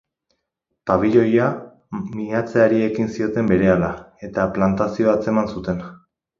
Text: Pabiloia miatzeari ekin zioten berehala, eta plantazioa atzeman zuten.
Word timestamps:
Pabiloia 0.91 1.49
miatzeari 2.15 2.81
ekin 2.87 3.13
zioten 3.19 3.53
berehala, 3.53 3.93
eta 4.31 4.49
plantazioa 4.59 5.19
atzeman 5.21 5.55
zuten. 5.57 5.89